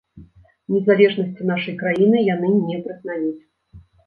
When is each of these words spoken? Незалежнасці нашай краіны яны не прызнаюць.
Незалежнасці 0.75 1.49
нашай 1.51 1.75
краіны 1.83 2.25
яны 2.33 2.49
не 2.71 2.81
прызнаюць. 2.89 3.39